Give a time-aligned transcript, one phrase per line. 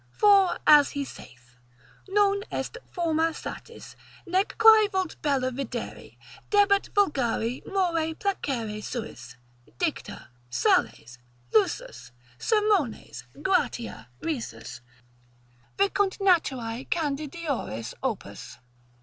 [0.13, 1.57] For as he saith,
[2.09, 6.17] Non est forma satis, nec quae vult bella videri,
[6.49, 9.35] Debet vulgari more placere suis.
[9.77, 11.19] Dicta, sales,
[11.53, 12.09] lusus,
[12.39, 14.79] sermones, gratia, risus,
[15.77, 18.57] Vincunt naturae candidioris opus.